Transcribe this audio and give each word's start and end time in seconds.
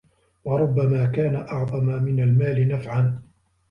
وَرُبَّمَا 0.43 1.05
كَانَ 1.05 1.35
أَعْظَمَ 1.35 1.85
مِنْ 2.03 2.19
الْمَالِ 2.23 2.67
نَفْعًا 2.67 3.21